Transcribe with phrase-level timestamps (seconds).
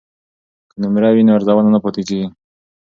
[0.69, 2.27] که نمره وي نو ارزونه نه پاتې کیږي.